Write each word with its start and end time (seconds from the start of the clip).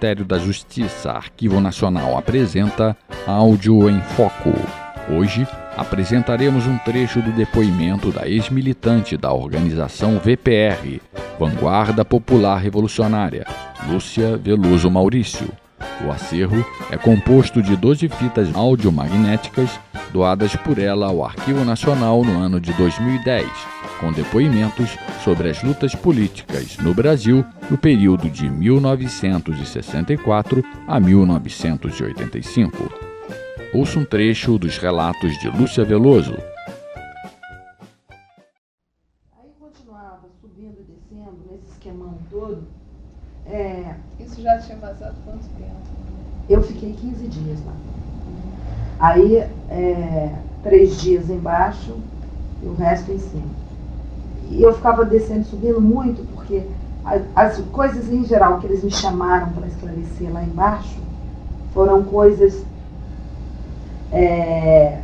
Ministério 0.00 0.24
da 0.24 0.38
Justiça, 0.38 1.12
Arquivo 1.12 1.60
Nacional 1.60 2.16
apresenta 2.16 2.96
Áudio 3.26 3.90
em 3.90 4.00
Foco. 4.00 4.50
Hoje 5.10 5.46
apresentaremos 5.76 6.66
um 6.66 6.78
trecho 6.78 7.20
do 7.20 7.30
depoimento 7.32 8.10
da 8.10 8.26
ex-militante 8.26 9.18
da 9.18 9.30
organização 9.30 10.18
VPR, 10.18 11.02
Vanguarda 11.38 12.02
Popular 12.02 12.56
Revolucionária, 12.56 13.44
Lúcia 13.90 14.38
Veloso 14.38 14.90
Maurício. 14.90 15.50
O 16.06 16.10
acervo 16.10 16.64
é 16.90 16.96
composto 16.96 17.62
de 17.62 17.76
12 17.76 18.08
fitas 18.08 18.48
audiomagnéticas 18.54 19.78
doadas 20.14 20.56
por 20.56 20.78
ela 20.78 21.08
ao 21.08 21.22
Arquivo 21.22 21.62
Nacional 21.62 22.24
no 22.24 22.40
ano 22.40 22.58
de 22.58 22.72
2010, 22.72 23.46
com 24.00 24.10
depoimentos 24.10 24.96
sobre 25.22 25.50
as 25.50 25.62
lutas 25.62 25.94
políticas 25.94 26.78
no 26.78 26.94
Brasil 26.94 27.44
no 27.70 27.76
período 27.76 28.30
de 28.30 28.48
1964 28.48 30.64
a 30.88 30.98
1985. 30.98 32.90
Ouça 33.74 33.98
um 33.98 34.04
trecho 34.04 34.56
dos 34.58 34.78
relatos 34.78 35.38
de 35.38 35.48
Lúcia 35.48 35.84
Veloso. 35.84 36.34
Aí 39.38 39.50
continuava 39.60 40.26
subindo 40.40 40.78
e 40.80 40.84
descendo 40.84 41.36
nesse 41.50 41.68
esquemão 41.70 42.18
todo. 42.30 42.62
É, 43.46 43.94
Isso 44.18 44.40
já 44.42 44.58
tinha 44.58 44.78
passado 44.78 45.14
quanto 45.24 45.46
tempo? 45.50 45.76
eu 46.48 46.62
fiquei 46.64 46.94
15 46.94 47.28
dias 47.28 47.60
lá. 47.64 47.74
Aí, 48.98 49.36
é, 49.36 50.34
três 50.64 51.00
dias 51.00 51.30
embaixo 51.30 51.96
e 52.62 52.66
o 52.66 52.74
resto 52.74 53.12
em 53.12 53.18
cima. 53.18 53.69
E 54.50 54.62
eu 54.62 54.74
ficava 54.74 55.04
descendo 55.04 55.42
e 55.42 55.44
subindo 55.44 55.80
muito, 55.80 56.22
porque 56.34 56.66
as 57.34 57.58
coisas 57.72 58.12
em 58.12 58.24
geral 58.24 58.58
que 58.58 58.66
eles 58.66 58.82
me 58.82 58.90
chamaram 58.90 59.52
para 59.52 59.66
esclarecer 59.66 60.30
lá 60.32 60.42
embaixo 60.42 60.98
foram 61.72 62.02
coisas 62.02 62.62
é, 64.12 65.00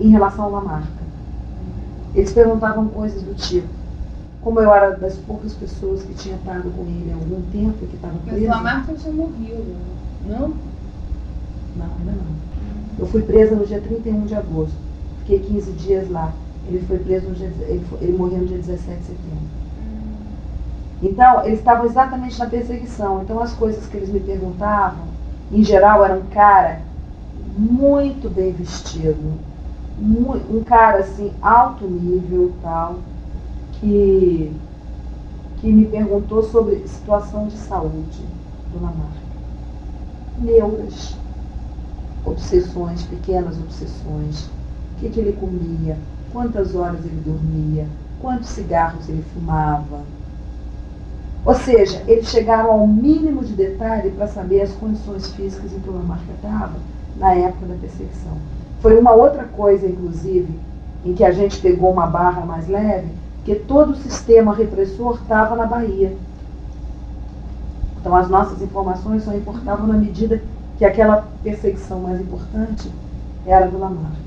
em 0.00 0.08
relação 0.08 0.46
a 0.46 0.48
uma 0.48 0.60
marca. 0.62 1.06
Eles 2.14 2.32
perguntavam 2.32 2.88
coisas 2.88 3.22
do 3.22 3.34
tipo, 3.34 3.68
como 4.40 4.58
eu 4.58 4.72
era 4.72 4.96
das 4.96 5.16
poucas 5.16 5.52
pessoas 5.52 6.02
que 6.02 6.14
tinha 6.14 6.36
estado 6.36 6.70
com 6.70 6.82
ele 6.84 7.12
há 7.12 7.14
algum 7.14 7.42
tempo 7.52 7.76
e 7.82 7.86
que 7.86 7.96
estava 7.96 8.14
Mas 8.24 8.34
presa. 8.34 8.46
o 8.46 8.48
Lamarca 8.48 8.94
tinha 8.94 9.12
morrido, 9.12 9.76
não? 10.26 10.54
Não, 11.76 11.86
ainda 11.98 12.12
não. 12.12 12.36
Eu 12.98 13.06
fui 13.06 13.20
presa 13.20 13.54
no 13.54 13.66
dia 13.66 13.80
31 13.80 14.24
de 14.24 14.34
agosto. 14.34 14.74
Fiquei 15.20 15.40
15 15.40 15.72
dias 15.72 16.10
lá. 16.10 16.32
Ele 16.66 16.80
foi 16.80 16.98
preso 16.98 17.28
no 17.28 17.34
dia, 17.34 17.48
ele, 17.68 17.84
foi- 17.86 17.98
ele 18.02 18.16
morreu 18.16 18.40
no 18.40 18.46
dia 18.46 18.58
17 18.58 19.00
de 19.00 19.06
setembro. 19.06 19.48
Então, 21.00 21.44
eles 21.44 21.58
estavam 21.58 21.84
exatamente 21.84 22.38
na 22.38 22.46
perseguição. 22.46 23.22
Então, 23.22 23.40
as 23.40 23.52
coisas 23.52 23.86
que 23.86 23.96
eles 23.96 24.08
me 24.08 24.20
perguntavam, 24.20 25.08
em 25.50 25.62
geral, 25.62 26.04
era 26.04 26.14
um 26.14 26.26
cara 26.26 26.80
muito 27.58 28.28
bem 28.30 28.52
vestido, 28.52 29.38
um 30.50 30.62
cara 30.64 30.98
assim, 31.00 31.32
alto 31.40 31.86
nível 31.86 32.52
tal, 32.62 33.00
que, 33.72 34.52
que 35.56 35.72
me 35.72 35.86
perguntou 35.86 36.42
sobre 36.42 36.86
situação 36.86 37.46
de 37.46 37.56
saúde 37.56 38.24
do 38.72 38.80
Lamarck. 38.80 39.16
Neuras, 40.38 41.16
obsessões, 42.24 43.02
pequenas 43.04 43.58
obsessões, 43.58 44.46
o 44.46 44.98
que, 44.98 45.08
que 45.10 45.20
ele 45.20 45.32
comia, 45.32 45.98
quantas 46.36 46.74
horas 46.74 47.02
ele 47.02 47.22
dormia, 47.24 47.86
quantos 48.20 48.50
cigarros 48.50 49.08
ele 49.08 49.24
fumava. 49.32 50.00
Ou 51.46 51.54
seja, 51.54 52.02
eles 52.06 52.28
chegaram 52.28 52.72
ao 52.72 52.86
mínimo 52.86 53.42
de 53.42 53.54
detalhe 53.54 54.10
para 54.10 54.26
saber 54.26 54.60
as 54.60 54.72
condições 54.72 55.28
físicas 55.28 55.72
em 55.72 55.80
que 55.80 55.88
o 55.88 55.94
Lamarck 55.94 56.28
estava 56.34 56.74
na 57.16 57.32
época 57.32 57.64
da 57.64 57.74
perseguição. 57.76 58.36
Foi 58.82 58.98
uma 58.98 59.12
outra 59.12 59.44
coisa, 59.44 59.86
inclusive, 59.86 60.60
em 61.06 61.14
que 61.14 61.24
a 61.24 61.30
gente 61.30 61.58
pegou 61.58 61.90
uma 61.90 62.06
barra 62.06 62.44
mais 62.44 62.68
leve, 62.68 63.08
que 63.42 63.54
todo 63.54 63.92
o 63.92 63.96
sistema 63.96 64.54
repressor 64.54 65.14
estava 65.14 65.56
na 65.56 65.64
Bahia. 65.64 66.14
Então 67.98 68.14
as 68.14 68.28
nossas 68.28 68.60
informações 68.60 69.24
só 69.24 69.34
importavam 69.34 69.86
na 69.86 69.94
medida 69.94 70.42
que 70.76 70.84
aquela 70.84 71.26
perseguição 71.42 72.00
mais 72.00 72.20
importante 72.20 72.92
era 73.46 73.68
do 73.68 73.78
Lamarck. 73.78 74.26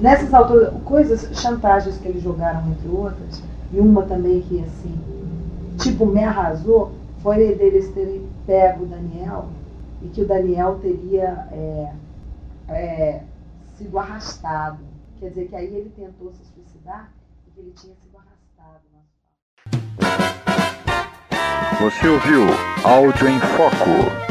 Nessas 0.00 0.32
alturas, 0.32 0.72
coisas, 0.84 1.38
chantagens 1.38 1.98
que 1.98 2.08
eles 2.08 2.22
jogaram 2.22 2.66
entre 2.70 2.88
outras, 2.88 3.42
e 3.70 3.78
uma 3.78 4.02
também 4.02 4.40
que 4.40 4.62
assim, 4.62 4.98
tipo, 5.78 6.06
me 6.06 6.24
arrasou, 6.24 6.92
foi 7.22 7.54
deles 7.54 7.92
terem 7.92 8.26
pego 8.46 8.84
o 8.84 8.86
Daniel 8.86 9.48
e 10.02 10.08
que 10.08 10.22
o 10.22 10.26
Daniel 10.26 10.78
teria 10.80 11.46
é, 11.52 11.92
é, 12.68 13.20
sido 13.76 13.98
arrastado. 13.98 14.78
Quer 15.18 15.28
dizer 15.28 15.48
que 15.48 15.56
aí 15.56 15.66
ele 15.66 15.92
tentou 15.94 16.32
se 16.32 16.44
suicidar 16.54 17.10
e 17.46 17.50
que 17.50 17.60
ele 17.60 17.72
tinha 17.76 17.94
sido 17.94 18.16
arrastado. 18.16 18.80
Você 21.78 22.08
ouviu 22.08 22.46
Áudio 22.84 23.28
em 23.28 23.38
Foco. 23.40 24.29